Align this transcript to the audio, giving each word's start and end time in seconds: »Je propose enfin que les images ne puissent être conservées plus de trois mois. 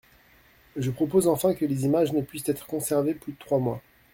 »Je 0.77 0.89
propose 0.89 1.27
enfin 1.27 1.53
que 1.53 1.63
les 1.63 1.83
images 1.85 2.11
ne 2.11 2.21
puissent 2.23 2.49
être 2.49 2.65
conservées 2.65 3.13
plus 3.13 3.33
de 3.33 3.37
trois 3.37 3.59
mois. 3.59 3.83